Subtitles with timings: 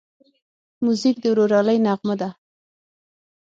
[0.83, 2.29] موزیک د ورورولۍ نغمه ده.